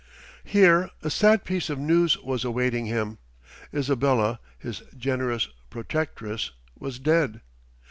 Here 0.43 0.89
a 1.03 1.11
sad 1.11 1.43
piece 1.43 1.69
of 1.69 1.77
news 1.77 2.17
was 2.17 2.43
awaiting 2.43 2.87
him. 2.87 3.19
Isabella, 3.71 4.39
his 4.57 4.81
generous 4.97 5.47
protectress, 5.69 6.49
was 6.75 6.97
dead. 6.97 7.41